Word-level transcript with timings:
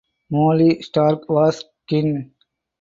Molly 0.31 0.81
Stark 0.81 1.29
was 1.29 1.63
kin. 1.87 2.31